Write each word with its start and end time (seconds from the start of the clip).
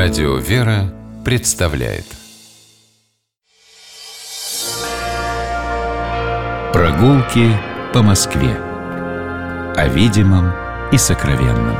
Радио 0.00 0.36
«Вера» 0.36 0.94
представляет 1.24 2.04
Прогулки 6.72 7.50
по 7.92 8.02
Москве 8.02 8.54
О 9.74 9.88
видимом 9.88 10.52
и 10.92 10.98
сокровенном 10.98 11.76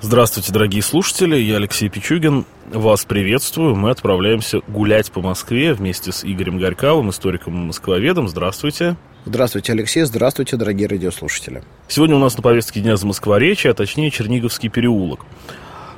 Здравствуйте, 0.00 0.52
дорогие 0.52 0.82
слушатели, 0.82 1.34
я 1.34 1.56
Алексей 1.56 1.88
Пичугин. 1.88 2.46
Вас 2.66 3.04
приветствую. 3.04 3.74
Мы 3.74 3.90
отправляемся 3.90 4.60
гулять 4.68 5.10
по 5.10 5.20
Москве 5.20 5.74
вместе 5.74 6.12
с 6.12 6.24
Игорем 6.24 6.58
Горьковым, 6.58 7.10
историком-москвоведом. 7.10 8.28
Здравствуйте. 8.28 8.96
Здравствуйте, 9.24 9.72
Алексей. 9.72 10.04
Здравствуйте, 10.04 10.56
дорогие 10.56 10.88
радиослушатели. 10.88 11.62
Сегодня 11.88 12.16
у 12.16 12.18
нас 12.18 12.36
на 12.36 12.42
повестке 12.42 12.80
дня 12.80 12.96
за 12.96 13.06
Москворечье, 13.06 13.72
а 13.72 13.74
точнее 13.74 14.10
Черниговский 14.10 14.68
переулок. 14.68 15.26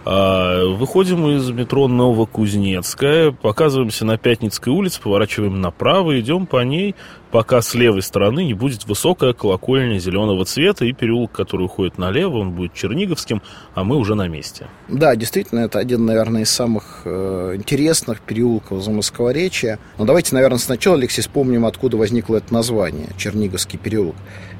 А, 0.04 0.64
выходим 0.64 1.28
из 1.28 1.50
метро 1.50 1.86
Новокузнецкая, 1.86 3.30
показываемся 3.30 4.06
на 4.06 4.16
Пятницкой 4.16 4.72
улице, 4.72 5.00
поворачиваем 5.00 5.60
направо, 5.60 6.18
идем 6.18 6.46
по 6.46 6.64
ней, 6.64 6.94
пока 7.30 7.62
с 7.62 7.74
левой 7.74 8.02
стороны 8.02 8.44
не 8.44 8.54
будет 8.54 8.86
высокая 8.86 9.32
колокольня 9.32 9.98
зеленого 9.98 10.44
цвета 10.44 10.84
и 10.84 10.92
переулок, 10.92 11.32
который 11.32 11.66
уходит 11.66 11.98
налево, 11.98 12.38
он 12.38 12.52
будет 12.52 12.74
Черниговским, 12.74 13.42
а 13.74 13.84
мы 13.84 13.96
уже 13.96 14.14
на 14.14 14.28
месте. 14.28 14.66
Да, 14.88 15.14
действительно, 15.16 15.60
это 15.60 15.78
один, 15.78 16.04
наверное, 16.06 16.42
из 16.42 16.50
самых 16.50 17.02
э, 17.04 17.54
интересных 17.56 18.20
переулков 18.20 18.82
за 18.82 18.90
Москворечья. 18.90 19.78
Но 19.98 20.04
давайте, 20.04 20.34
наверное, 20.34 20.58
сначала, 20.58 20.96
Алексей, 20.96 21.22
вспомним, 21.22 21.66
откуда 21.66 21.96
возникло 21.96 22.36
это 22.36 22.52
название, 22.52 23.08
Черниговский 23.16 23.78
переулок. 23.78 24.16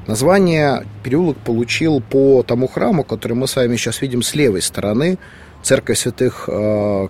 Название 0.07 0.85
переулок 1.03 1.37
получил 1.37 2.01
по 2.01 2.43
тому 2.43 2.67
храму, 2.67 3.03
который 3.03 3.33
мы 3.33 3.47
с 3.47 3.55
вами 3.55 3.75
сейчас 3.75 4.01
видим 4.01 4.23
с 4.23 4.33
левой 4.33 4.61
стороны, 4.61 5.19
церковь 5.61 5.99
святых 5.99 6.49
э, 6.51 7.07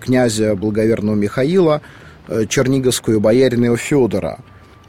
князя 0.00 0.56
благоверного 0.56 1.16
Михаила, 1.16 1.82
э, 2.28 2.46
Черниговскую 2.46 3.20
боярина 3.20 3.76
Федора. 3.76 4.38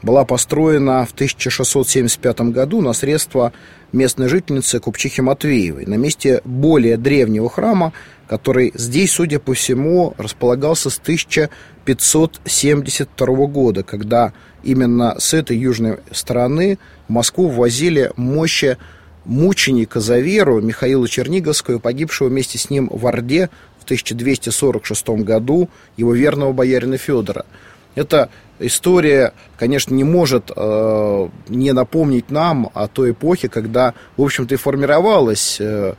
Была 0.02 0.24
построена 0.24 1.06
в 1.06 1.12
1675 1.12 2.40
году 2.52 2.80
на 2.80 2.92
средства 2.92 3.52
местной 3.92 4.28
жительницы 4.28 4.80
Купчихи 4.80 5.20
Матвеевой 5.20 5.86
на 5.86 5.94
месте 5.94 6.42
более 6.44 6.96
древнего 6.96 7.48
храма, 7.48 7.92
который 8.26 8.72
здесь, 8.74 9.12
судя 9.12 9.38
по 9.38 9.54
всему, 9.54 10.14
располагался 10.18 10.90
с 10.90 10.98
1572 10.98 13.46
года, 13.46 13.84
когда 13.84 14.32
именно 14.64 15.14
с 15.20 15.34
этой 15.34 15.56
южной 15.56 15.98
стороны 16.10 16.80
в 17.06 17.12
Москву 17.12 17.46
ввозили 17.48 18.10
мощи 18.16 18.78
мученика 19.24 20.00
за 20.00 20.18
веру 20.18 20.60
Михаила 20.60 21.06
Черниговского, 21.06 21.78
погибшего 21.78 22.26
вместе 22.26 22.58
с 22.58 22.70
ним 22.70 22.90
в 22.92 23.06
Орде 23.06 23.50
в 23.78 23.84
1246 23.84 25.08
году, 25.20 25.68
его 25.96 26.12
верного 26.12 26.52
боярина 26.52 26.96
Федора. 26.96 27.46
Эта 27.94 28.30
история, 28.66 29.32
конечно, 29.56 29.94
не 29.94 30.04
может 30.04 30.50
э, 30.54 31.28
не 31.48 31.72
напомнить 31.72 32.30
нам 32.30 32.70
о 32.74 32.88
той 32.88 33.12
эпохе, 33.12 33.48
когда, 33.48 33.94
в 34.16 34.22
общем-то, 34.22 34.54
и 34.54 34.58
формировалась 34.58 35.58
э, 35.60 35.94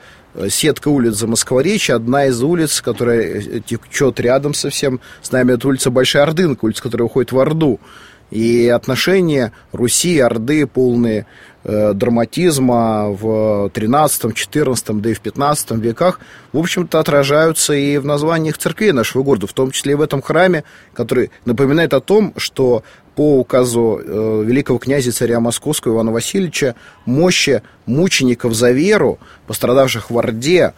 сетка 0.49 0.87
улиц 0.89 1.15
за 1.15 1.27
Москворечье, 1.27 1.95
одна 1.95 2.25
из 2.25 2.41
улиц, 2.41 2.81
которая 2.81 3.59
течет 3.59 4.19
рядом 4.19 4.53
совсем 4.53 4.99
с 5.21 5.31
нами, 5.31 5.53
это 5.53 5.67
улица 5.67 5.91
Большая 5.91 6.23
Ордынка, 6.23 6.65
улица, 6.65 6.83
которая 6.83 7.05
уходит 7.05 7.31
в 7.31 7.39
Орду. 7.39 7.79
И 8.31 8.67
отношения 8.67 9.51
Руси 9.71 10.15
и 10.15 10.19
Орды 10.19 10.65
полные 10.65 11.25
э, 11.63 11.93
драматизма 11.93 13.09
в 13.09 13.69
13, 13.69 14.33
14, 14.33 15.01
да 15.01 15.09
и 15.09 15.13
в 15.13 15.19
15 15.19 15.71
веках, 15.71 16.19
в 16.51 16.57
общем-то, 16.57 16.99
отражаются 16.99 17.73
и 17.73 17.97
в 17.97 18.05
названиях 18.05 18.57
церквей 18.57 18.91
нашего 18.91 19.23
города, 19.23 19.47
в 19.47 19.53
том 19.53 19.71
числе 19.71 19.93
и 19.93 19.95
в 19.95 20.01
этом 20.01 20.21
храме, 20.21 20.63
который 20.93 21.31
напоминает 21.45 21.93
о 21.93 22.01
том, 22.01 22.33
что 22.37 22.83
по 23.15 23.39
указу 23.39 24.01
э, 24.03 24.43
великого 24.45 24.79
князя 24.79 25.11
царя 25.11 25.39
Московского 25.39 25.93
Ивана 25.93 26.11
Васильевича 26.11 26.75
мощи 27.05 27.61
мучеников 27.85 28.53
за 28.53 28.71
веру, 28.71 29.19
пострадавших 29.47 30.09
в 30.09 30.17
Орде, 30.17 30.73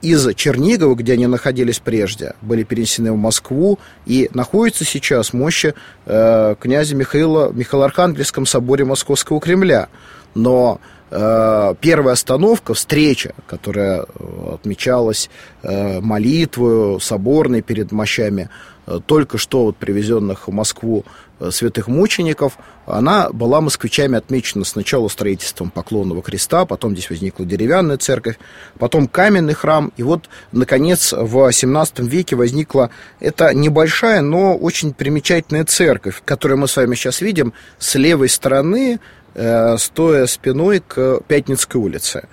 из 0.00 0.34
Чернигова, 0.34 0.94
где 0.94 1.14
они 1.14 1.26
находились 1.26 1.80
прежде, 1.80 2.34
были 2.40 2.62
перенесены 2.62 3.12
в 3.12 3.16
Москву 3.16 3.78
и 4.06 4.30
находятся 4.32 4.84
сейчас 4.84 5.32
мощи 5.32 5.74
э, 6.06 6.54
князя 6.60 6.94
Михаила 6.94 7.48
в 7.48 7.56
Михаило-Архангельском 7.56 8.46
соборе 8.46 8.84
Московского 8.84 9.40
Кремля. 9.40 9.88
Но 10.34 10.80
э, 11.10 11.74
первая 11.80 12.14
остановка, 12.14 12.74
встреча, 12.74 13.34
которая 13.46 14.02
э, 14.02 14.54
отмечалась 14.54 15.28
э, 15.62 16.00
молитвой 16.00 17.00
соборной 17.00 17.62
перед 17.62 17.90
мощами 17.90 18.44
Э, 18.44 18.71
только 19.06 19.38
что 19.38 19.64
вот 19.64 19.76
привезенных 19.76 20.48
в 20.48 20.52
Москву 20.52 21.04
э, 21.38 21.50
святых 21.50 21.88
мучеников, 21.88 22.58
она 22.86 23.30
была 23.30 23.60
москвичами 23.60 24.18
отмечена 24.18 24.64
сначала 24.64 25.08
строительством 25.08 25.70
Поклонного 25.70 26.22
креста, 26.22 26.64
потом 26.64 26.92
здесь 26.92 27.08
возникла 27.10 27.46
деревянная 27.46 27.96
церковь, 27.96 28.38
потом 28.78 29.06
каменный 29.06 29.54
храм, 29.54 29.92
и 29.96 30.02
вот, 30.02 30.28
наконец, 30.50 31.12
в 31.12 31.36
XVII 31.48 32.06
веке 32.06 32.34
возникла 32.34 32.90
эта 33.20 33.54
небольшая, 33.54 34.20
но 34.20 34.56
очень 34.56 34.92
примечательная 34.94 35.64
церковь, 35.64 36.22
которую 36.24 36.58
мы 36.58 36.68
с 36.68 36.76
вами 36.76 36.94
сейчас 36.94 37.20
видим 37.20 37.52
с 37.78 37.94
левой 37.94 38.28
стороны, 38.28 38.98
э, 39.34 39.76
стоя 39.78 40.26
спиной 40.26 40.82
к 40.86 41.20
Пятницкой 41.28 41.80
улице. 41.80 42.28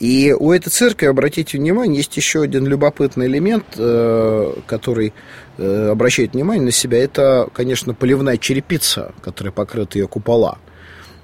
И 0.00 0.32
у 0.32 0.50
этой 0.50 0.70
церкви, 0.70 1.06
обратите 1.06 1.58
внимание, 1.58 1.98
есть 1.98 2.16
еще 2.16 2.40
один 2.42 2.66
любопытный 2.66 3.26
элемент, 3.26 3.66
э, 3.76 4.54
который 4.66 5.12
э, 5.58 5.88
обращает 5.90 6.32
внимание 6.32 6.64
на 6.64 6.70
себя. 6.70 7.04
Это, 7.04 7.48
конечно, 7.52 7.92
поливная 7.92 8.38
черепица, 8.38 9.12
которая 9.20 9.52
покрыта 9.52 9.98
ее 9.98 10.08
купола. 10.08 10.58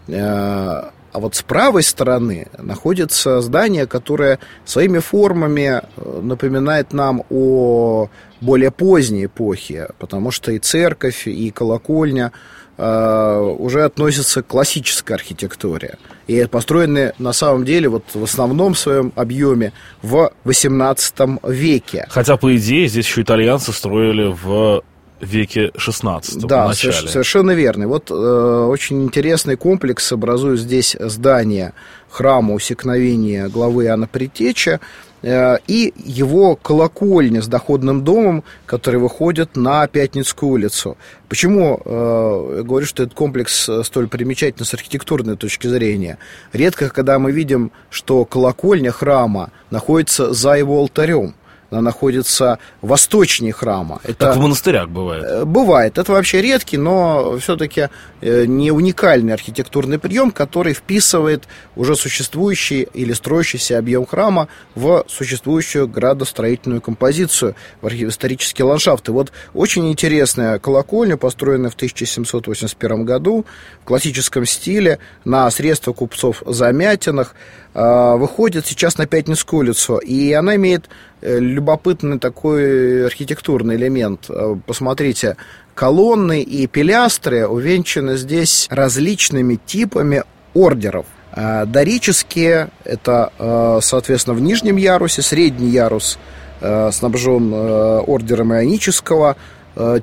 Э, 0.08 0.90
а 1.16 1.18
вот 1.18 1.34
с 1.34 1.40
правой 1.40 1.82
стороны 1.82 2.48
находится 2.58 3.40
здание, 3.40 3.86
которое 3.86 4.38
своими 4.66 4.98
формами 4.98 5.80
напоминает 6.20 6.92
нам 6.92 7.22
о 7.30 8.10
более 8.42 8.70
поздней 8.70 9.24
эпохе, 9.24 9.88
потому 9.98 10.30
что 10.30 10.52
и 10.52 10.58
церковь, 10.58 11.26
и 11.26 11.50
колокольня 11.50 12.32
уже 12.78 13.84
относятся 13.84 14.42
к 14.42 14.46
классической 14.48 15.14
архитектуре. 15.14 15.96
И 16.26 16.44
построены 16.44 17.12
на 17.18 17.32
самом 17.32 17.64
деле 17.64 17.88
вот 17.88 18.04
в 18.12 18.22
основном 18.22 18.74
своем 18.74 19.12
объеме 19.16 19.72
в 20.02 20.32
18 20.44 21.14
веке. 21.44 22.06
Хотя, 22.10 22.36
по 22.36 22.54
идее, 22.56 22.88
здесь 22.88 23.06
еще 23.06 23.22
итальянцы 23.22 23.72
строили 23.72 24.34
в 24.42 24.82
веке 25.20 25.72
16 25.76 26.44
Да, 26.46 26.68
начале. 26.68 26.92
совершенно 27.08 27.52
верно. 27.52 27.88
Вот 27.88 28.10
э, 28.10 28.14
очень 28.14 29.04
интересный 29.04 29.56
комплекс 29.56 30.12
образует 30.12 30.60
здесь 30.60 30.96
здание 31.00 31.72
храма 32.10 32.54
усекновения 32.54 33.48
главы 33.48 33.84
Иоанна 33.84 34.06
Притеча 34.06 34.72
э, 34.72 34.78
и 35.26 35.92
его 35.96 36.54
колокольня 36.54 37.42
с 37.42 37.48
доходным 37.48 38.04
домом, 38.04 38.44
который 38.64 39.00
выходит 39.00 39.56
на 39.56 39.86
Пятницкую 39.88 40.52
улицу. 40.52 40.96
Почему 41.28 41.80
э, 41.84 42.62
говорю, 42.64 42.86
что 42.86 43.02
этот 43.02 43.14
комплекс 43.14 43.68
э, 43.68 43.82
столь 43.82 44.08
примечательный 44.08 44.66
с 44.66 44.74
архитектурной 44.74 45.36
точки 45.36 45.66
зрения? 45.66 46.18
Редко, 46.52 46.90
когда 46.90 47.18
мы 47.18 47.32
видим, 47.32 47.72
что 47.90 48.24
колокольня 48.24 48.92
храма 48.92 49.50
находится 49.70 50.32
за 50.32 50.54
его 50.54 50.78
алтарем– 50.78 51.34
она 51.70 51.80
находится 51.80 52.58
восточнее 52.82 53.52
храма. 53.52 54.00
Это, 54.04 54.14
так 54.14 54.36
в 54.36 54.40
монастырях 54.40 54.88
бывает? 54.88 55.24
Э, 55.24 55.44
бывает. 55.44 55.98
Это 55.98 56.12
вообще 56.12 56.40
редкий, 56.42 56.76
но 56.76 57.38
все-таки 57.38 57.88
э, 58.20 58.44
не 58.46 58.70
уникальный 58.70 59.32
архитектурный 59.32 59.98
прием, 59.98 60.30
который 60.30 60.74
вписывает 60.74 61.44
уже 61.74 61.96
существующий 61.96 62.88
или 62.94 63.12
строящийся 63.12 63.78
объем 63.78 64.06
храма 64.06 64.48
в 64.74 65.04
существующую 65.08 65.88
градостроительную 65.88 66.80
композицию, 66.80 67.54
в 67.80 67.88
исторический 67.88 68.62
ландшафт. 68.62 69.08
И 69.08 69.12
вот 69.12 69.32
очень 69.54 69.90
интересная 69.90 70.58
колокольня, 70.58 71.16
построенная 71.16 71.70
в 71.70 71.74
1781 71.74 73.04
году 73.04 73.44
в 73.82 73.84
классическом 73.84 74.46
стиле 74.46 74.98
на 75.24 75.50
средства 75.50 75.92
купцов 75.92 76.42
Замятинах, 76.46 77.34
э, 77.74 78.16
выходит 78.16 78.66
сейчас 78.66 78.98
на 78.98 79.06
Пятницкую 79.06 79.60
улицу, 79.60 79.98
и 79.98 80.32
она 80.32 80.56
имеет 80.56 80.88
любопытный 81.38 82.18
такой 82.18 83.06
архитектурный 83.06 83.76
элемент. 83.76 84.26
Э, 84.28 84.56
посмотрите, 84.66 85.36
колонны 85.74 86.42
и 86.42 86.66
пилястры 86.66 87.46
увенчаны 87.46 88.16
здесь 88.16 88.66
различными 88.70 89.58
типами 89.66 90.22
ордеров. 90.54 91.06
Э, 91.32 91.64
дорические– 91.66 92.70
это, 92.84 93.80
соответственно, 93.82 94.36
в 94.36 94.40
нижнем 94.40 94.76
ярусе, 94.76 95.22
средний 95.22 95.70
ярус 95.70 96.18
снабжен 96.60 97.52
ордером 97.52 98.54
ионического 98.54 99.36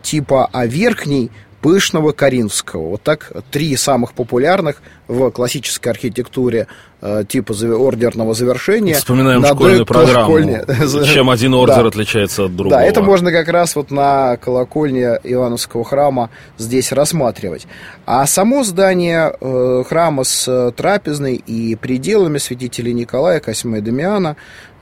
типа, 0.04 0.50
а 0.54 0.68
верхний– 0.68 1.32
пышного 1.64 2.12
коринфского. 2.12 2.90
Вот 2.90 3.04
так 3.04 3.32
три 3.50 3.76
самых 3.78 4.14
популярных 4.14 4.84
в 5.14 5.32
классической 5.32 5.90
архитектуре 5.90 6.68
э, 7.02 7.24
типа 7.28 7.54
ордерного 7.54 8.34
завершения. 8.34 8.96
Вспоминаем 8.96 9.46
школьную 9.46 9.86
программу. 9.86 10.40
Чем 11.06 11.30
один 11.30 11.54
ордер 11.54 11.84
да. 11.84 11.88
отличается 11.88 12.46
от 12.46 12.56
другого. 12.56 12.82
Да, 12.82 12.86
это 12.86 13.02
можно 13.02 13.32
как 13.32 13.48
раз 13.48 13.76
вот 13.76 13.92
на 13.92 14.38
колокольне 14.38 15.20
Ивановского 15.24 15.84
храма 15.84 16.30
здесь 16.58 16.92
рассматривать. 16.92 17.68
А 18.06 18.26
само 18.26 18.64
здание 18.64 19.36
э, 19.40 19.84
храма 19.88 20.24
с 20.24 20.74
трапезной 20.76 21.36
и 21.36 21.76
пределами 21.76 22.38
святителей 22.38 22.94
Николая, 22.94 23.40
Косьмы 23.40 23.78
и 23.78 23.82
Дамиана 23.82 24.36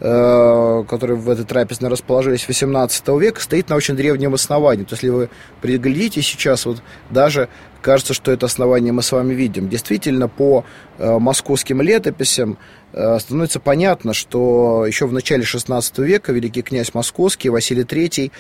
Э, 0.03 0.83
которые 0.89 1.15
в 1.15 1.29
этой 1.29 1.45
трапезной 1.45 1.91
расположились 1.91 2.47
18 2.47 3.07
века, 3.19 3.39
стоит 3.39 3.69
на 3.69 3.75
очень 3.75 3.95
древнем 3.95 4.33
основании. 4.33 4.83
То 4.83 4.93
есть, 4.93 5.03
если 5.03 5.09
вы 5.09 5.29
приглядите 5.61 6.23
сейчас, 6.23 6.65
вот 6.65 6.81
даже 7.11 7.49
кажется, 7.81 8.13
что 8.13 8.31
это 8.31 8.45
основание 8.45 8.93
мы 8.93 9.01
с 9.01 9.11
вами 9.11 9.33
видим. 9.33 9.69
Действительно, 9.69 10.27
по 10.27 10.63
э, 10.97 11.17
московским 11.19 11.81
летописям 11.81 12.57
э, 12.93 13.19
становится 13.19 13.59
понятно, 13.59 14.13
что 14.13 14.85
еще 14.85 15.07
в 15.07 15.13
начале 15.13 15.43
16 15.43 15.97
века 15.99 16.31
великий 16.31 16.61
князь 16.61 16.93
Московский 16.93 17.49
Василий 17.49 17.83
III 17.83 18.31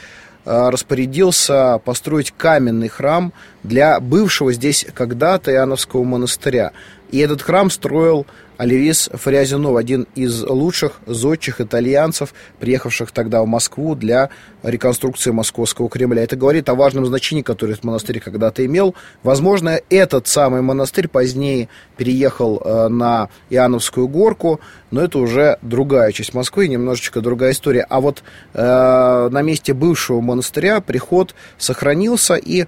э, 0.45 0.69
распорядился 0.69 1.79
построить 1.83 2.31
каменный 2.31 2.87
храм 2.87 3.33
для 3.63 3.99
бывшего 3.99 4.53
здесь 4.53 4.85
когда-то 4.93 5.51
Иоанновского 5.51 6.03
монастыря. 6.03 6.71
И 7.11 7.19
этот 7.19 7.41
храм 7.41 7.69
строил 7.69 8.25
Оливис 8.61 9.09
Фрязинов, 9.11 9.75
один 9.75 10.05
из 10.13 10.43
лучших 10.43 10.99
зодчих 11.07 11.59
итальянцев, 11.61 12.31
приехавших 12.59 13.11
тогда 13.11 13.41
в 13.41 13.47
Москву 13.47 13.95
для 13.95 14.29
реконструкции 14.61 15.31
Московского 15.31 15.89
Кремля. 15.89 16.21
Это 16.21 16.35
говорит 16.35 16.69
о 16.69 16.75
важном 16.75 17.07
значении, 17.07 17.41
которое 17.41 17.73
этот 17.73 17.85
монастырь 17.85 18.19
когда-то 18.19 18.63
имел. 18.63 18.93
Возможно, 19.23 19.79
этот 19.89 20.27
самый 20.27 20.61
монастырь 20.61 21.07
позднее 21.07 21.69
переехал 21.97 22.61
э, 22.63 22.87
на 22.89 23.29
Иоанновскую 23.49 24.07
горку, 24.07 24.59
но 24.91 25.01
это 25.01 25.17
уже 25.17 25.57
другая 25.63 26.11
часть 26.11 26.35
Москвы, 26.35 26.67
немножечко 26.67 27.21
другая 27.21 27.53
история. 27.53 27.87
А 27.89 27.99
вот 27.99 28.21
э, 28.53 29.29
на 29.31 29.41
месте 29.41 29.73
бывшего 29.73 30.21
монастыря 30.21 30.81
приход 30.81 31.33
сохранился, 31.57 32.35
и 32.35 32.67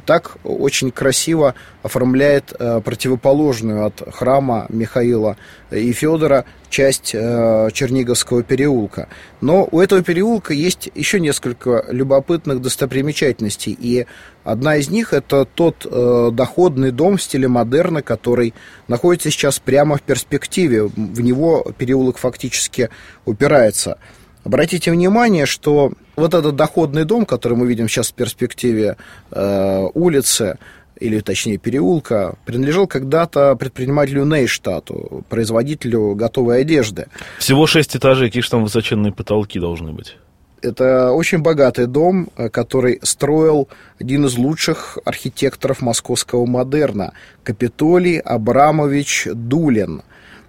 так 0.00 0.36
очень 0.44 0.90
красиво 0.90 1.54
оформляет 1.82 2.52
э, 2.58 2.80
противоположную 2.84 3.86
от 3.86 4.02
храма 4.12 4.66
Михаила 4.68 5.36
и 5.70 5.92
Федора 5.92 6.44
часть 6.68 7.14
э, 7.14 7.68
Черниговского 7.72 8.42
переулка. 8.42 9.08
Но 9.40 9.68
у 9.70 9.80
этого 9.80 10.02
переулка 10.02 10.54
есть 10.54 10.90
еще 10.94 11.20
несколько 11.20 11.84
любопытных 11.88 12.60
достопримечательностей. 12.60 13.76
И 13.78 14.06
одна 14.44 14.76
из 14.76 14.88
них 14.88 15.12
это 15.12 15.44
тот 15.44 15.86
э, 15.90 16.30
доходный 16.32 16.92
дом 16.92 17.16
в 17.16 17.22
стиле 17.22 17.48
модерна, 17.48 18.02
который 18.02 18.54
находится 18.88 19.30
сейчас 19.30 19.58
прямо 19.58 19.96
в 19.96 20.02
перспективе. 20.02 20.84
В 20.84 21.20
него 21.20 21.72
переулок 21.76 22.18
фактически 22.18 22.90
упирается. 23.24 23.98
Обратите 24.44 24.90
внимание, 24.90 25.46
что 25.46 25.92
вот 26.16 26.34
этот 26.34 26.56
доходный 26.56 27.04
дом, 27.04 27.26
который 27.26 27.56
мы 27.56 27.66
видим 27.66 27.88
сейчас 27.88 28.10
в 28.10 28.14
перспективе 28.14 28.96
э, 29.30 29.86
улицы, 29.94 30.58
или 30.98 31.20
точнее 31.20 31.56
переулка, 31.56 32.34
принадлежал 32.44 32.86
когда-то 32.86 33.56
предпринимателю 33.56 34.24
Нейштату, 34.24 35.24
производителю 35.28 36.14
готовой 36.14 36.60
одежды. 36.60 37.06
Всего 37.38 37.66
шесть 37.66 37.96
этажей, 37.96 38.28
какие 38.28 38.42
же 38.42 38.50
там 38.50 38.62
высоченные 38.62 39.12
потолки 39.12 39.58
должны 39.58 39.92
быть? 39.92 40.16
Это 40.62 41.12
очень 41.12 41.38
богатый 41.38 41.86
дом, 41.86 42.28
э, 42.36 42.50
который 42.50 43.00
строил 43.02 43.68
один 43.98 44.26
из 44.26 44.36
лучших 44.36 44.98
архитекторов 45.04 45.80
московского 45.80 46.44
модерна, 46.44 47.12
Капитолий 47.42 48.18
Абрамович 48.18 49.28
Дулин. 49.32 50.02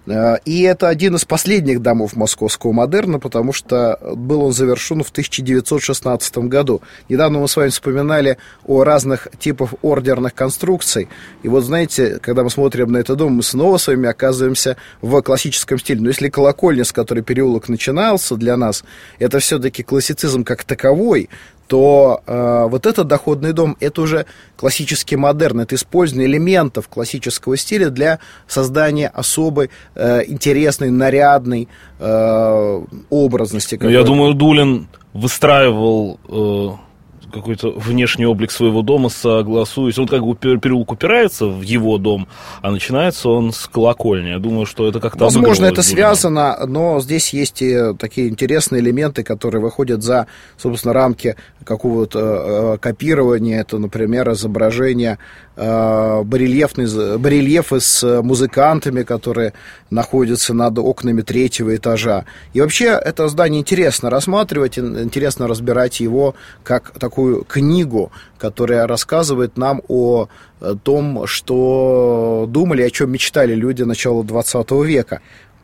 Э, 0.06 0.36
и 0.44 0.62
это 0.62 0.88
один 0.88 1.16
из 1.16 1.24
последних 1.24 1.80
домов 1.80 2.16
московского 2.16 2.72
модерна, 2.72 3.18
потому 3.18 3.52
что 3.52 3.98
был 4.16 4.42
он 4.42 4.52
завершен 4.52 5.02
в 5.02 5.10
1916 5.10 6.38
году. 6.38 6.82
Недавно 7.08 7.38
мы 7.38 7.48
с 7.48 7.56
вами 7.56 7.70
вспоминали 7.70 8.38
о 8.66 8.84
разных 8.84 9.28
типах 9.38 9.74
ордерных 9.82 10.34
конструкций. 10.34 11.08
И 11.42 11.48
вот, 11.48 11.64
знаете, 11.64 12.18
когда 12.20 12.42
мы 12.42 12.50
смотрим 12.50 12.92
на 12.92 12.98
этот 12.98 13.18
дом, 13.18 13.34
мы 13.34 13.42
снова 13.42 13.78
с 13.78 13.86
вами 13.86 14.08
оказываемся 14.08 14.76
в 15.00 15.20
классическом 15.22 15.78
стиле. 15.78 16.00
Но 16.00 16.08
если 16.08 16.28
колокольня, 16.28 16.84
с 16.84 16.92
которой 16.92 17.22
переулок 17.22 17.68
начинался 17.68 18.36
для 18.36 18.56
нас, 18.56 18.84
это 19.18 19.38
все-таки 19.38 19.82
классицизм 19.82 20.44
как 20.44 20.64
таковой, 20.64 21.28
то 21.66 22.20
э, 22.26 22.66
вот 22.68 22.86
этот 22.86 23.06
доходный 23.06 23.52
дом 23.52 23.76
это 23.80 24.02
уже 24.02 24.26
классический 24.56 25.16
модерн, 25.16 25.60
это 25.60 25.74
использование 25.74 26.28
элементов 26.28 26.88
классического 26.88 27.56
стиля 27.56 27.90
для 27.90 28.18
создания 28.46 29.08
особой 29.08 29.70
э, 29.94 30.24
интересной, 30.26 30.90
нарядной 30.90 31.68
э, 31.98 32.82
образности. 33.10 33.78
Ну, 33.80 33.88
я 33.88 34.02
думаю, 34.02 34.34
Дулин 34.34 34.88
выстраивал 35.12 36.18
э, 36.28 36.91
какой-то 37.32 37.70
внешний 37.70 38.26
облик 38.26 38.50
своего 38.50 38.82
дома 38.82 39.08
согласуясь. 39.08 39.98
Он 39.98 40.06
как 40.06 40.22
бы 40.22 40.34
переулок 40.36 40.92
упирается 40.92 41.46
в 41.46 41.62
его 41.62 41.98
дом, 41.98 42.28
а 42.60 42.70
начинается 42.70 43.28
он 43.28 43.52
с 43.52 43.66
колокольни. 43.66 44.30
Я 44.30 44.38
думаю, 44.38 44.66
что 44.66 44.88
это 44.88 45.00
как-то 45.00 45.24
Возможно, 45.24 45.66
это 45.66 45.82
связано, 45.82 46.66
но 46.66 47.00
здесь 47.00 47.32
есть 47.32 47.62
и 47.62 47.94
такие 47.98 48.28
интересные 48.28 48.80
элементы, 48.80 49.22
которые 49.22 49.62
выходят 49.62 50.02
за, 50.02 50.26
собственно, 50.56 50.92
рамки 50.94 51.36
какого-то 51.64 52.18
э, 52.18 52.78
копирования. 52.78 53.60
Это, 53.60 53.78
например, 53.78 54.30
изображение 54.32 55.18
э, 55.56 56.22
барельефный, 56.24 57.18
барельефы 57.18 57.80
с 57.80 58.22
музыкантами, 58.22 59.02
которые 59.02 59.52
находятся 59.90 60.54
над 60.54 60.78
окнами 60.78 61.22
третьего 61.22 61.76
этажа. 61.76 62.24
И 62.52 62.60
вообще 62.60 62.86
это 62.86 63.28
здание 63.28 63.60
интересно 63.60 64.10
рассматривать, 64.10 64.78
интересно 64.78 65.46
разбирать 65.46 66.00
его 66.00 66.34
как 66.64 66.90
такую 66.98 67.21
книгу, 67.48 68.12
которая 68.38 68.86
рассказывает 68.86 69.56
нам 69.56 69.82
о 69.88 70.28
э, 70.60 70.74
том, 70.82 71.26
что 71.26 72.46
думали, 72.48 72.82
о 72.82 72.90
чем 72.90 73.10
мечтали 73.10 73.54
люди 73.54 73.82
начала 73.82 74.22
20 74.24 74.70
века. 74.84 75.20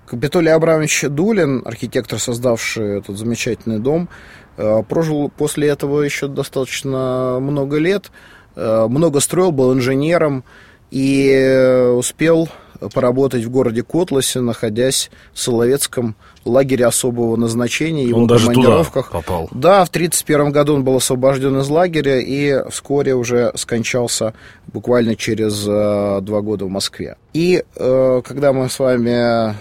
Капитолий 0.06 0.52
Абрамович 0.52 1.04
Дулин, 1.08 1.62
архитектор, 1.64 2.18
создавший 2.18 2.98
этот 2.98 3.18
замечательный 3.18 3.78
дом, 3.78 4.08
э, 4.56 4.82
прожил 4.88 5.30
после 5.30 5.68
этого 5.68 6.02
еще 6.02 6.28
достаточно 6.28 7.38
много 7.40 7.78
лет, 7.78 8.10
э, 8.56 8.86
много 8.88 9.20
строил, 9.20 9.52
был 9.52 9.74
инженером 9.74 10.44
и 10.90 11.92
успел 11.94 12.48
поработать 12.94 13.44
в 13.44 13.50
городе 13.50 13.82
Котласе, 13.82 14.40
находясь 14.40 15.10
в 15.32 15.40
Соловецком 15.40 16.14
лагере 16.44 16.86
особого 16.86 17.36
назначения, 17.36 18.04
его 18.04 18.20
он 18.20 18.26
даже. 18.26 18.50
Туда 18.50 18.84
попал. 18.84 19.48
Да, 19.52 19.84
в 19.84 19.88
1931 19.88 20.52
году 20.52 20.74
он 20.74 20.84
был 20.84 20.96
освобожден 20.96 21.58
из 21.58 21.68
лагеря 21.68 22.20
и 22.20 22.68
вскоре 22.70 23.14
уже 23.14 23.52
скончался 23.54 24.34
буквально 24.66 25.16
через 25.16 25.64
э, 25.66 26.20
два 26.22 26.40
года 26.40 26.64
в 26.64 26.70
Москве. 26.70 27.16
И 27.32 27.62
э, 27.76 28.22
когда 28.24 28.52
мы 28.52 28.68
с 28.68 28.78
вами 28.78 29.54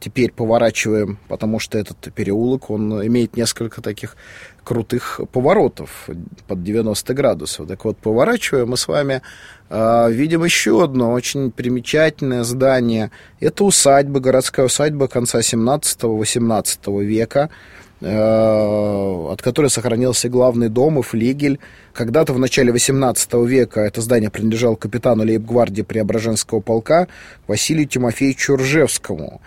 теперь 0.00 0.32
поворачиваем, 0.32 1.18
потому 1.28 1.58
что 1.58 1.78
этот 1.78 2.12
переулок, 2.14 2.70
он 2.70 3.06
имеет 3.06 3.36
несколько 3.36 3.80
таких 3.80 4.16
крутых 4.64 5.20
поворотов 5.32 6.08
под 6.46 6.62
90 6.62 7.14
градусов. 7.14 7.68
Так 7.68 7.84
вот, 7.84 7.96
поворачивая, 7.98 8.66
мы 8.66 8.76
с 8.76 8.86
вами 8.86 9.22
э, 9.70 10.10
видим 10.10 10.44
еще 10.44 10.84
одно 10.84 11.12
очень 11.12 11.50
примечательное 11.50 12.44
здание. 12.44 13.10
Это 13.40 13.64
усадьба, 13.64 14.20
городская 14.20 14.66
усадьба 14.66 15.08
конца 15.08 15.38
17-18 15.38 17.04
века, 17.04 17.48
э, 17.48 17.87
от 18.00 19.42
которой 19.42 19.70
сохранился 19.70 20.28
главный 20.28 20.68
дом 20.68 20.98
и 21.00 21.02
флигель. 21.02 21.58
Когда-то 21.92 22.32
в 22.32 22.38
начале 22.38 22.70
18 22.70 23.34
века 23.46 23.80
это 23.80 24.00
здание 24.00 24.30
принадлежало 24.30 24.76
капитану 24.76 25.24
лейб-гвардии 25.24 25.82
Преображенского 25.82 26.60
полка 26.60 27.08
Василию 27.48 27.86
Тимофеевичу 27.86 28.56
Ржевскому. 28.56 29.40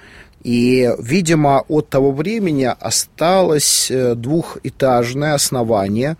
И, 0.43 0.91
видимо, 0.99 1.63
от 1.67 1.89
того 1.89 2.11
времени 2.11 2.69
осталось 2.79 3.91
э, 3.91 4.15
двухэтажное 4.15 5.35
основание 5.35 6.17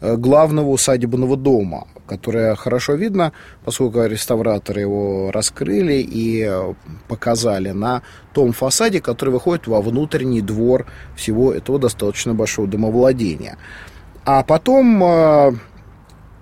э, 0.00 0.16
главного 0.16 0.68
усадебного 0.68 1.36
дома, 1.36 1.88
которое 2.06 2.54
хорошо 2.54 2.94
видно, 2.94 3.32
поскольку 3.64 4.04
реставраторы 4.04 4.80
его 4.80 5.30
раскрыли 5.30 5.94
и 5.94 6.44
э, 6.46 6.74
показали 7.08 7.70
на 7.70 8.02
том 8.32 8.52
фасаде, 8.52 9.00
который 9.00 9.30
выходит 9.30 9.66
во 9.66 9.80
внутренний 9.80 10.40
двор 10.42 10.86
всего 11.16 11.52
этого 11.52 11.78
достаточно 11.78 12.34
большого 12.34 12.68
домовладения. 12.68 13.56
А 14.24 14.42
потом 14.42 15.02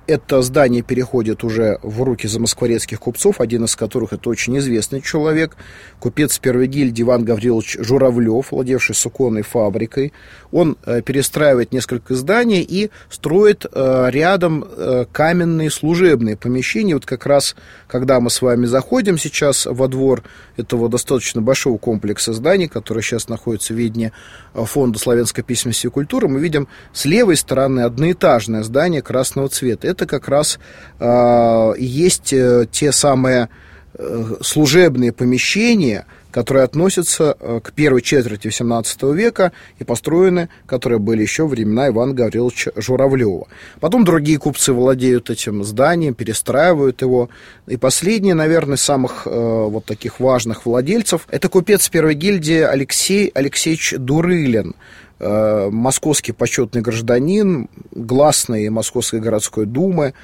это 0.06 0.42
здание 0.42 0.82
переходит 0.82 1.44
уже 1.44 1.78
в 1.82 2.02
руки 2.02 2.26
замоскворецких 2.26 2.98
купцов, 2.98 3.40
один 3.40 3.64
из 3.64 3.76
которых 3.76 4.12
это 4.12 4.28
очень 4.30 4.58
известный 4.58 5.00
человек, 5.00 5.56
купец 6.00 6.38
первой 6.38 6.66
гильдии 6.66 7.02
Иван 7.02 7.24
Гаврилович 7.24 7.78
Журавлев, 7.80 8.50
владевший 8.50 8.94
суконной 8.94 9.42
фабрикой. 9.42 10.12
Он 10.50 10.76
э, 10.84 11.02
перестраивает 11.02 11.72
несколько 11.72 12.14
зданий 12.14 12.62
и 12.62 12.90
строит 13.08 13.64
э, 13.70 14.08
рядом 14.10 14.64
э, 14.64 15.06
каменные 15.12 15.70
служебные 15.70 16.36
помещения. 16.36 16.94
Вот 16.94 17.06
как 17.06 17.24
раз, 17.26 17.54
когда 17.86 18.18
мы 18.20 18.30
с 18.30 18.42
вами 18.42 18.66
заходим 18.66 19.18
сейчас 19.18 19.66
во 19.66 19.86
двор 19.88 20.24
этого 20.56 20.88
достаточно 20.88 21.40
большого 21.40 21.78
комплекса 21.78 22.32
зданий, 22.32 22.68
который 22.68 23.02
сейчас 23.02 23.28
находится 23.28 23.72
в 23.72 23.76
видне 23.76 24.12
Фонда 24.52 24.98
славянской 24.98 25.44
письменности 25.44 25.86
и 25.86 25.90
культуры, 25.90 26.28
мы 26.28 26.40
видим 26.40 26.68
с 26.92 27.04
левой 27.04 27.36
стороны 27.36 27.80
одноэтажное 27.80 28.62
здание 28.62 29.00
красного 29.00 29.48
цвета 29.48 29.91
это 29.92 30.06
как 30.06 30.28
раз 30.28 30.58
э, 30.98 31.72
есть 31.78 32.34
те 32.70 32.92
самые 32.92 33.48
э, 33.94 34.36
служебные 34.40 35.12
помещения, 35.12 36.06
которые 36.32 36.64
относятся 36.64 37.36
э, 37.38 37.60
к 37.62 37.72
первой 37.72 38.02
четверти 38.02 38.48
XVII 38.48 39.14
века 39.14 39.52
и 39.78 39.84
построены, 39.84 40.48
которые 40.66 40.98
были 40.98 41.22
еще 41.22 41.46
времена 41.46 41.88
Ивана 41.88 42.14
Гавриловича 42.14 42.72
Журавлева. 42.74 43.46
Потом 43.78 44.04
другие 44.04 44.38
купцы 44.38 44.72
владеют 44.72 45.30
этим 45.30 45.62
зданием, 45.62 46.14
перестраивают 46.14 47.02
его. 47.02 47.28
И 47.68 47.76
последний, 47.76 48.32
наверное, 48.32 48.78
самых 48.78 49.26
э, 49.26 49.30
вот 49.30 49.84
таких 49.84 50.18
важных 50.18 50.66
владельцев, 50.66 51.28
это 51.30 51.48
купец 51.48 51.88
первой 51.88 52.14
гильдии 52.14 52.60
Алексей 52.60 53.30
Алексеевич 53.34 53.94
Дурылин. 53.98 54.74
Э, 55.22 55.68
московский 55.70 56.32
почетный 56.32 56.82
гражданин, 56.82 57.68
гласный 57.92 58.68
Московской 58.70 59.20
городской 59.20 59.66
думы, 59.66 60.14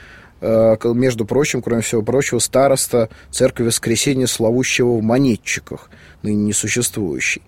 э, 0.41 0.77
между 0.93 1.25
прочим, 1.25 1.63
кроме 1.63 1.83
всего 1.83 2.03
прочего, 2.03 2.41
староста 2.41 3.09
церкви 3.31 3.63
Воскресения 3.63 4.27
Славущего 4.27 4.97
в 4.97 5.03
Монетчиках, 5.03 5.89
ныне 6.25 6.47
несуществующий. 6.47 7.43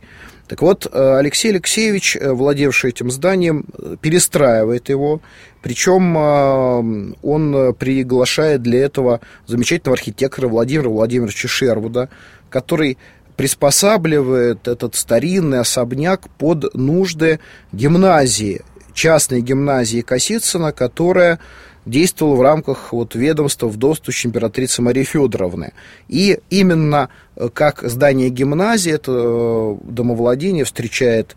Так 0.46 0.62
вот, 0.62 0.86
э, 0.92 1.16
Алексей 1.18 1.50
Алексеевич, 1.50 2.16
владевший 2.20 2.90
этим 2.90 3.10
зданием, 3.10 3.64
перестраивает 4.00 4.88
его, 4.88 5.20
причем 5.60 6.16
он 6.16 7.74
приглашает 7.74 8.62
для 8.62 8.84
этого 8.84 9.20
замечательного 9.48 9.96
архитектора 9.96 10.46
Владимира 10.46 10.88
Владимировича 10.88 11.48
Шервуда, 11.48 12.10
который 12.48 12.96
приспосабливает 13.40 14.68
этот 14.68 14.94
старинный 14.94 15.60
особняк 15.60 16.28
под 16.36 16.74
нужды 16.74 17.40
гимназии, 17.72 18.60
частной 18.92 19.40
гимназии 19.40 20.02
Косицына, 20.02 20.72
которая 20.72 21.38
действовала 21.86 22.36
в 22.36 22.42
рамках 22.42 22.92
вот, 22.92 23.14
ведомства 23.14 23.68
вдовствующей 23.68 24.28
императрицы 24.28 24.82
Марии 24.82 25.04
Федоровны. 25.04 25.72
И 26.06 26.38
именно 26.50 27.08
э, 27.34 27.48
как 27.48 27.80
здание 27.80 28.28
гимназии, 28.28 28.92
это 28.92 29.10
э, 29.14 29.76
домовладение 29.84 30.66
встречает 30.66 31.34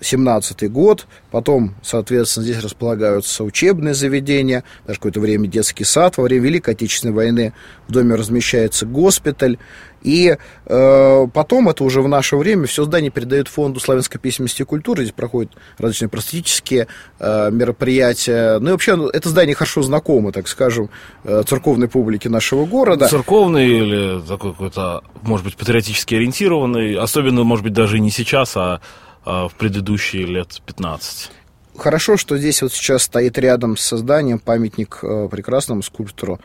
17 0.00 0.70
год, 0.70 1.06
потом, 1.30 1.74
соответственно, 1.82 2.44
здесь 2.44 2.62
располагаются 2.62 3.44
учебные 3.44 3.94
заведения, 3.94 4.64
даже 4.86 4.98
какое-то 4.98 5.20
время 5.20 5.48
детский 5.48 5.84
сад, 5.84 6.16
во 6.16 6.24
время 6.24 6.44
Великой 6.44 6.74
Отечественной 6.74 7.14
войны 7.14 7.52
в 7.88 7.92
доме 7.92 8.14
размещается 8.14 8.86
госпиталь, 8.86 9.58
и 10.04 10.36
э, 10.66 11.26
потом, 11.32 11.70
это 11.70 11.82
уже 11.82 12.02
в 12.02 12.08
наше 12.08 12.36
время, 12.36 12.66
все 12.66 12.84
здание 12.84 13.10
передают 13.10 13.48
фонду 13.48 13.80
славянской 13.80 14.20
письменности 14.20 14.60
и 14.60 14.64
культуры, 14.66 15.02
здесь 15.02 15.14
проходят 15.14 15.52
различные 15.78 16.10
просветительские 16.10 16.88
э, 17.18 17.50
мероприятия, 17.50 18.58
ну 18.58 18.68
и 18.68 18.72
вообще 18.72 18.96
ну, 18.96 19.08
это 19.08 19.30
здание 19.30 19.54
хорошо 19.54 19.80
знакомо, 19.82 20.30
так 20.30 20.46
скажем, 20.46 20.90
э, 21.24 21.42
церковной 21.46 21.88
публике 21.88 22.28
нашего 22.28 22.66
города. 22.66 23.08
Церковный 23.08 23.66
или 23.66 24.20
такой 24.28 24.52
какой-то, 24.52 25.02
может 25.22 25.46
быть, 25.46 25.56
патриотически 25.56 26.16
ориентированный, 26.16 26.96
особенно, 26.96 27.42
может 27.42 27.64
быть, 27.64 27.72
даже 27.72 27.98
не 27.98 28.10
сейчас, 28.10 28.54
а, 28.58 28.80
в 29.24 29.52
предыдущие 29.58 30.26
лет 30.26 30.60
15. 30.66 31.30
Хорошо, 31.76 32.16
что 32.16 32.38
здесь 32.38 32.62
вот 32.62 32.72
сейчас 32.72 33.02
стоит 33.02 33.36
рядом 33.36 33.76
с 33.76 33.82
созданием 33.82 34.38
памятник 34.38 35.00
э, 35.02 35.28
прекрасному 35.28 35.82
скульптору 35.82 36.38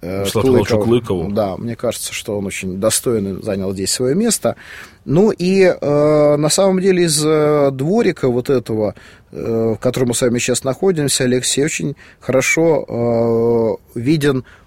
э, 0.00 0.24
Клыкову. 0.24 0.82
Клыкову. 0.82 1.30
Да, 1.30 1.56
мне 1.56 1.76
кажется, 1.76 2.12
что 2.12 2.36
он 2.36 2.46
очень 2.46 2.80
достойно 2.80 3.40
занял 3.42 3.72
здесь 3.72 3.92
свое 3.92 4.16
место. 4.16 4.56
Ну 5.04 5.30
и 5.30 5.62
э, 5.62 6.36
на 6.36 6.48
самом 6.48 6.80
деле 6.80 7.04
из 7.04 7.24
э, 7.24 7.70
дворика 7.72 8.28
вот 8.28 8.50
этого, 8.50 8.96
э, 9.30 9.74
в 9.76 9.78
котором 9.78 10.08
мы 10.08 10.14
с 10.14 10.22
вами 10.22 10.40
сейчас 10.40 10.64
находимся, 10.64 11.24
Алексей 11.24 11.64
очень 11.64 11.94
хорошо 12.18 13.78
э, 13.94 13.98
виден 13.98 14.38
Э, 14.40 14.61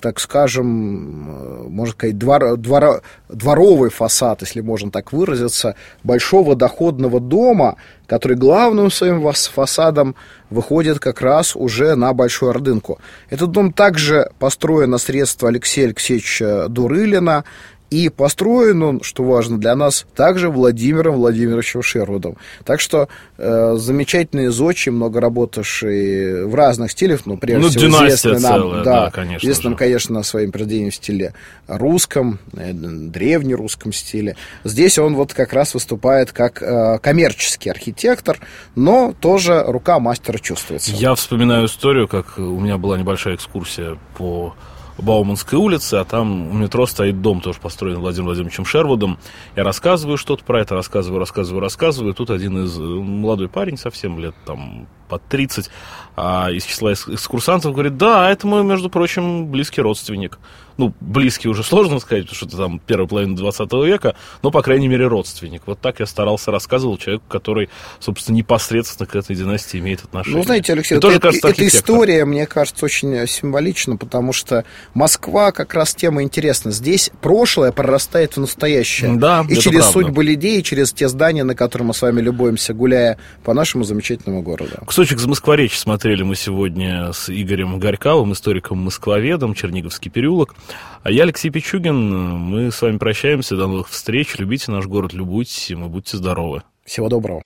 так 0.00 0.20
скажем, 0.20 1.30
э, 1.30 1.68
можно 1.68 1.92
сказать, 1.92 2.18
двор, 2.18 2.56
двор, 2.56 3.02
дворовый 3.28 3.90
фасад, 3.90 4.42
если 4.42 4.60
можно 4.60 4.90
так 4.90 5.12
выразиться, 5.12 5.74
большого 6.04 6.54
доходного 6.54 7.20
дома, 7.20 7.76
который 8.06 8.36
главным 8.36 8.90
своим 8.90 9.30
фасадом 9.32 10.14
выходит 10.50 10.98
как 10.98 11.20
раз 11.20 11.54
уже 11.54 11.94
на 11.94 12.12
Большую 12.12 12.50
Ордынку. 12.50 12.98
Этот 13.28 13.50
дом 13.50 13.72
также 13.72 14.30
построен 14.38 14.90
на 14.90 14.98
средства 14.98 15.48
Алексея 15.48 15.86
Алексеевича 15.86 16.68
Дурылина, 16.68 17.44
и 17.90 18.08
построен 18.08 18.82
он, 18.82 19.02
что 19.02 19.24
важно 19.24 19.58
для 19.58 19.74
нас, 19.74 20.06
также 20.14 20.50
Владимиром 20.50 21.16
Владимировичем 21.16 21.82
Шервудом. 21.82 22.36
Так 22.64 22.80
что 22.80 23.08
э, 23.38 23.74
замечательные 23.76 24.50
зодчи, 24.50 24.90
много 24.90 25.20
работавшие 25.20 26.46
в 26.46 26.54
разных 26.54 26.92
стилях, 26.92 27.22
ну, 27.24 27.38
прежде 27.38 27.62
ну, 27.62 27.68
всего, 27.68 28.06
известны 28.06 28.38
нам, 28.38 28.60
целая, 28.60 28.84
да, 28.84 29.04
да, 29.04 29.10
конечно 29.10 29.46
известным, 29.46 29.72
же. 29.72 29.78
конечно, 29.78 30.22
своим 30.22 30.52
произведением 30.52 30.90
в 30.90 30.94
стиле 30.94 31.34
русском, 31.66 32.38
э, 32.54 32.72
древнерусском 32.72 33.92
стиле. 33.92 34.36
Здесь 34.64 34.98
он 34.98 35.14
вот 35.14 35.32
как 35.32 35.52
раз 35.52 35.74
выступает 35.74 36.32
как 36.32 36.62
э, 36.62 36.98
коммерческий 37.00 37.70
архитектор, 37.70 38.38
но 38.74 39.14
тоже 39.18 39.64
рука 39.66 39.98
мастера 39.98 40.38
чувствуется. 40.38 40.90
Я 40.92 41.14
вспоминаю 41.14 41.66
историю, 41.66 42.08
как 42.08 42.38
у 42.38 42.60
меня 42.60 42.76
была 42.78 42.98
небольшая 42.98 43.34
экскурсия 43.36 43.98
по 44.16 44.54
Бауманской 44.98 45.58
улице, 45.58 45.94
а 45.94 46.04
там 46.04 46.50
у 46.50 46.54
метро 46.54 46.86
стоит 46.86 47.20
дом, 47.20 47.40
тоже 47.40 47.60
построен 47.60 47.98
Владимиром 47.98 48.26
Владимировичем 48.26 48.64
Шервудом. 48.64 49.18
Я 49.56 49.64
рассказываю 49.64 50.18
что-то 50.18 50.44
про 50.44 50.60
это, 50.60 50.74
рассказываю, 50.74 51.20
рассказываю, 51.20 51.60
рассказываю. 51.60 52.14
Тут 52.14 52.30
один 52.30 52.64
из 52.64 52.78
э, 52.78 52.82
молодой 52.82 53.48
парень, 53.48 53.76
совсем 53.76 54.18
лет 54.18 54.34
там 54.44 54.86
под 55.08 55.24
30, 55.28 55.70
а 56.16 56.50
из 56.50 56.64
числа 56.64 56.92
экскурсантов 56.92 57.72
говорит, 57.72 57.96
да, 57.96 58.30
это 58.30 58.46
мой, 58.46 58.62
между 58.62 58.90
прочим, 58.90 59.46
близкий 59.46 59.80
родственник 59.80 60.38
ну, 60.78 60.94
близкий 61.00 61.48
уже 61.48 61.64
сложно 61.64 61.98
сказать, 61.98 62.24
потому 62.24 62.36
что 62.36 62.46
это 62.46 62.56
там 62.56 62.78
первая 62.78 63.08
половина 63.08 63.36
20 63.36 63.72
века, 63.84 64.14
но, 64.42 64.50
по 64.52 64.62
крайней 64.62 64.86
мере, 64.86 65.08
родственник. 65.08 65.62
Вот 65.66 65.80
так 65.80 65.98
я 65.98 66.06
старался 66.06 66.52
рассказывал 66.52 66.96
человеку, 66.96 67.24
который, 67.28 67.68
собственно, 67.98 68.36
непосредственно 68.36 69.06
к 69.06 69.16
этой 69.16 69.34
династии 69.34 69.78
имеет 69.78 70.04
отношение. 70.04 70.38
Ну, 70.38 70.44
знаете, 70.44 70.72
Алексей, 70.72 70.94
это, 70.94 71.02
тоже, 71.08 71.18
кажется, 71.18 71.48
эта 71.48 71.66
история, 71.66 72.24
мне 72.24 72.46
кажется, 72.46 72.84
очень 72.84 73.26
символична, 73.26 73.96
потому 73.96 74.32
что 74.32 74.64
Москва 74.94 75.50
как 75.50 75.74
раз 75.74 75.94
тема 75.94 76.22
интересна. 76.22 76.70
Здесь 76.70 77.10
прошлое 77.20 77.72
прорастает 77.72 78.36
в 78.36 78.40
настоящее. 78.40 79.16
Да, 79.16 79.44
И 79.48 79.56
через 79.56 79.80
правда. 79.80 79.92
судьбы 79.92 80.22
людей, 80.22 80.60
и 80.60 80.62
через 80.62 80.92
те 80.92 81.08
здания, 81.08 81.42
на 81.42 81.56
которые 81.56 81.88
мы 81.88 81.94
с 81.94 82.02
вами 82.02 82.20
любуемся, 82.20 82.72
гуляя 82.72 83.18
по 83.42 83.52
нашему 83.52 83.82
замечательному 83.82 84.42
городу. 84.42 84.70
Кусочек 84.86 85.18
из 85.18 85.26
Москворечи 85.26 85.76
смотрели 85.76 86.22
мы 86.22 86.36
сегодня 86.36 87.12
с 87.12 87.28
Игорем 87.28 87.80
Горьковым, 87.80 88.32
историком-москвоведом, 88.32 89.54
Черниговский 89.54 90.10
переулок. 90.10 90.54
А 91.02 91.10
я 91.10 91.22
Алексей 91.22 91.50
Пичугин. 91.50 92.10
Мы 92.38 92.70
с 92.70 92.82
вами 92.82 92.98
прощаемся. 92.98 93.56
До 93.56 93.66
новых 93.66 93.88
встреч. 93.88 94.36
Любите 94.38 94.70
наш 94.70 94.86
город, 94.86 95.12
любуйтесь 95.12 95.70
им 95.70 95.84
и 95.84 95.88
будьте 95.88 96.16
здоровы. 96.16 96.62
Всего 96.84 97.08
доброго. 97.08 97.42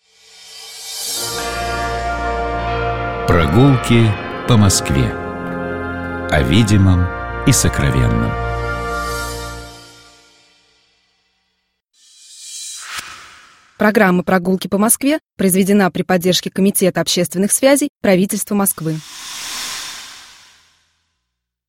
Прогулки 3.29 4.11
по 4.49 4.57
Москве. 4.57 5.13
О 6.31 6.43
видимом 6.43 7.07
и 7.47 7.53
сокровенном. 7.53 8.33
Программа 13.83 14.23
«Прогулки 14.23 14.69
по 14.69 14.79
Москве» 14.79 15.19
произведена 15.37 15.91
при 15.91 16.03
поддержке 16.03 16.51
Комитета 16.51 17.01
общественных 17.01 17.51
связей 17.51 17.89
правительства 18.01 18.55
Москвы. 18.55 18.95